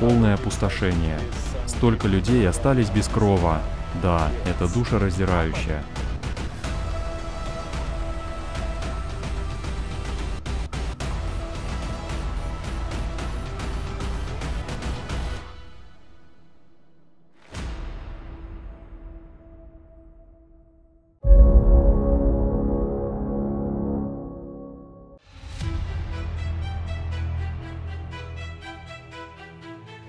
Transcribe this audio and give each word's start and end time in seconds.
Полное 0.00 0.34
опустошение. 0.34 1.18
Столько 1.66 2.06
людей 2.06 2.48
остались 2.48 2.88
без 2.88 3.08
крова. 3.08 3.60
Да, 4.00 4.30
это 4.46 4.72
душераздирающее. 4.72 5.82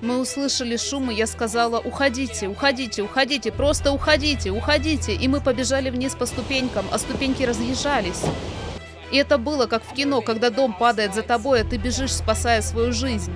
Мы 0.02 0.22
услышали 0.22 0.78
шум, 0.78 1.12
и 1.12 1.16
я 1.16 1.28
сказала, 1.28 1.80
уходите, 1.80 2.48
уходите, 2.48 3.02
уходите, 3.04 3.52
просто 3.52 3.92
уходите, 3.92 4.50
уходите. 4.50 5.14
И 5.14 5.28
мы 5.28 5.42
побежали 5.42 5.90
вниз 5.90 6.16
по 6.16 6.26
ступенькам, 6.26 6.86
а 6.92 6.98
ступеньки 6.98 7.44
разъезжались. 7.44 8.24
И 9.12 9.18
это 9.18 9.38
было 9.38 9.66
как 9.66 9.84
в 9.84 9.94
кино, 9.94 10.22
когда 10.22 10.50
дом 10.50 10.74
падает 10.74 11.14
за 11.14 11.22
тобой, 11.22 11.62
а 11.62 11.64
ты 11.66 11.78
бежишь, 11.78 12.14
спасая 12.14 12.62
свою 12.62 12.94
жизнь. 12.94 13.34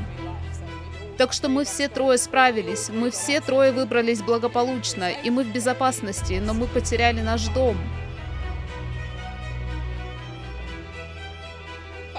Так 1.17 1.34
что 1.34 1.49
мы 1.49 1.66
все 1.66 1.89
трое 1.89 2.17
справились, 2.17 2.89
мы 2.89 3.11
все 3.11 3.41
трое 3.41 3.72
выбрались 3.72 4.22
благополучно, 4.22 5.11
и 5.11 5.30
мы 5.30 5.44
в 5.44 5.52
безопасности, 5.52 6.41
но 6.44 6.53
мы 6.53 6.67
потеряли 6.67 7.22
наш 7.22 7.48
дом. 7.50 7.77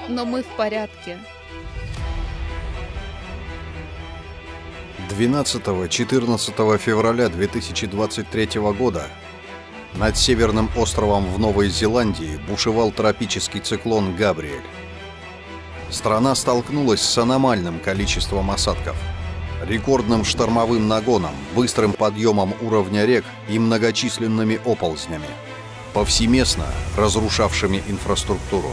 Но 0.08 0.26
мы 0.26 0.42
в 0.42 0.56
порядке. 0.56 1.18
12-14 5.16 6.78
февраля 6.78 7.28
2023 7.28 8.60
года 8.76 9.06
над 9.94 10.16
северным 10.16 10.68
островом 10.76 11.32
в 11.32 11.38
Новой 11.38 11.68
Зеландии 11.68 12.40
бушевал 12.48 12.90
тропический 12.90 13.60
циклон 13.60 14.16
Габриэль. 14.16 14.64
Страна 15.88 16.34
столкнулась 16.34 17.00
с 17.00 17.16
аномальным 17.16 17.78
количеством 17.78 18.50
осадков, 18.50 18.96
рекордным 19.64 20.24
штормовым 20.24 20.88
нагоном, 20.88 21.34
быстрым 21.54 21.92
подъемом 21.92 22.52
уровня 22.60 23.04
рек 23.04 23.24
и 23.48 23.60
многочисленными 23.60 24.58
оползнями, 24.64 25.28
повсеместно 25.92 26.66
разрушавшими 26.96 27.84
инфраструктуру. 27.86 28.72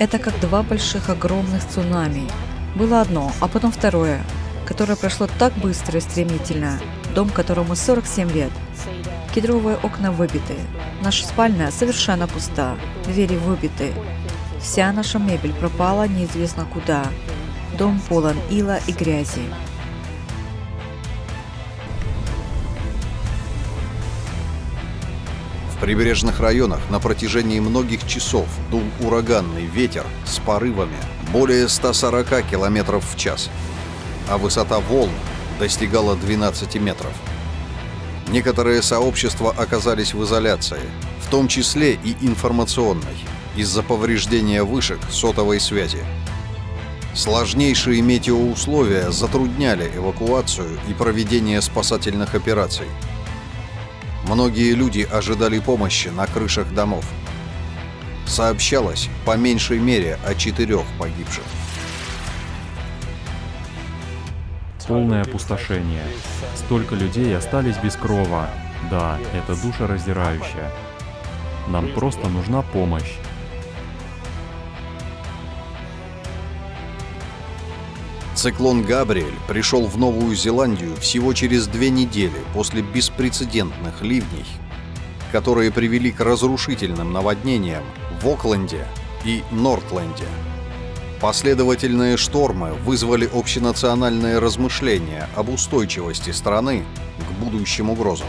Это 0.00 0.18
как 0.18 0.40
два 0.40 0.62
больших 0.62 1.10
огромных 1.10 1.62
цунами. 1.68 2.26
Было 2.74 3.02
одно, 3.02 3.30
а 3.38 3.48
потом 3.48 3.70
второе, 3.70 4.24
которое 4.64 4.96
прошло 4.96 5.28
так 5.38 5.52
быстро 5.58 5.98
и 5.98 6.00
стремительно. 6.00 6.80
Дом, 7.14 7.28
которому 7.28 7.76
47 7.76 8.30
лет. 8.30 8.50
Кедровые 9.34 9.76
окна 9.76 10.10
выбиты. 10.10 10.54
Наша 11.02 11.26
спальня 11.26 11.70
совершенно 11.70 12.26
пуста. 12.26 12.76
Двери 13.04 13.36
выбиты. 13.36 13.92
Вся 14.58 14.90
наша 14.90 15.18
мебель 15.18 15.52
пропала 15.52 16.08
неизвестно 16.08 16.64
куда. 16.64 17.04
Дом 17.76 18.00
полон 18.08 18.38
ила 18.48 18.78
и 18.86 18.92
грязи. 18.92 19.42
Прибрежных 25.80 26.40
районах 26.40 26.80
на 26.90 27.00
протяжении 27.00 27.58
многих 27.58 28.06
часов 28.06 28.46
дул 28.70 28.82
ураганный 29.00 29.64
ветер 29.64 30.04
с 30.26 30.38
порывами 30.38 30.96
более 31.32 31.68
140 31.68 32.46
км 32.50 32.98
в 32.98 33.16
час, 33.16 33.50
а 34.28 34.36
высота 34.36 34.78
волн 34.78 35.10
достигала 35.58 36.16
12 36.16 36.76
метров. 36.76 37.12
Некоторые 38.28 38.82
сообщества 38.82 39.54
оказались 39.56 40.14
в 40.14 40.22
изоляции, 40.22 40.82
в 41.24 41.30
том 41.30 41.48
числе 41.48 41.94
и 41.94 42.14
информационной, 42.20 43.16
из-за 43.56 43.82
повреждения 43.82 44.62
вышек 44.62 45.00
сотовой 45.10 45.60
связи. 45.60 46.04
Сложнейшие 47.14 48.02
метеоусловия 48.02 49.10
затрудняли 49.10 49.90
эвакуацию 49.96 50.78
и 50.88 50.92
проведение 50.92 51.60
спасательных 51.60 52.34
операций– 52.34 52.86
Многие 54.30 54.74
люди 54.74 55.08
ожидали 55.10 55.58
помощи 55.58 56.06
на 56.06 56.24
крышах 56.24 56.72
домов. 56.72 57.04
Сообщалось 58.26 59.08
по 59.26 59.36
меньшей 59.36 59.80
мере 59.80 60.20
о 60.24 60.36
четырех 60.36 60.84
погибших. 61.00 61.42
Полное 64.86 65.22
опустошение. 65.22 66.04
Столько 66.54 66.94
людей 66.94 67.36
остались 67.36 67.76
без 67.78 67.96
крова. 67.96 68.48
Да, 68.88 69.18
это 69.34 69.60
душераздирающее. 69.60 70.70
Нам 71.66 71.88
просто 71.88 72.28
нужна 72.28 72.62
помощь. 72.62 73.16
Циклон 78.40 78.84
Габриэль 78.84 79.34
пришел 79.48 79.84
в 79.84 79.98
Новую 79.98 80.34
Зеландию 80.34 80.96
всего 80.96 81.34
через 81.34 81.66
две 81.66 81.90
недели 81.90 82.42
после 82.54 82.80
беспрецедентных 82.80 84.00
ливней, 84.00 84.46
которые 85.30 85.70
привели 85.70 86.10
к 86.10 86.20
разрушительным 86.20 87.12
наводнениям 87.12 87.82
в 88.22 88.26
Окленде 88.26 88.86
и 89.26 89.42
Нортленде. 89.50 90.24
Последовательные 91.20 92.16
штормы 92.16 92.72
вызвали 92.72 93.28
общенациональные 93.30 94.38
размышления 94.38 95.28
об 95.36 95.50
устойчивости 95.50 96.30
страны 96.30 96.86
к 97.18 97.44
будущим 97.44 97.90
угрозам. 97.90 98.28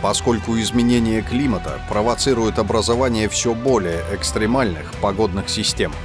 Поскольку 0.00 0.58
изменение 0.58 1.20
климата 1.20 1.82
провоцирует 1.86 2.58
образование 2.58 3.28
все 3.28 3.52
более 3.52 4.02
экстремальных 4.14 4.90
погодных 5.02 5.50
систем– 5.50 5.92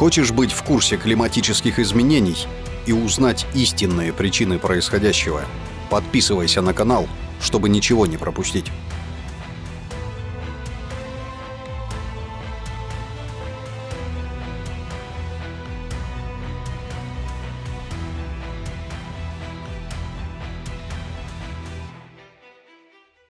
Хочешь 0.00 0.32
быть 0.32 0.50
в 0.50 0.62
курсе 0.62 0.96
климатических 0.96 1.78
изменений 1.78 2.46
и 2.86 2.92
узнать 2.92 3.46
истинные 3.52 4.14
причины 4.14 4.58
происходящего? 4.58 5.42
Подписывайся 5.90 6.62
на 6.62 6.72
канал, 6.72 7.06
чтобы 7.38 7.68
ничего 7.68 8.06
не 8.06 8.16
пропустить. 8.16 8.64